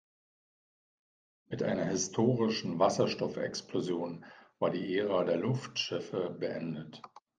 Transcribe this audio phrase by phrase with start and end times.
[1.49, 4.25] Mit einer historischen Wasserstoffexplosion
[4.57, 7.03] war die Ära der Luftschiffe beendet.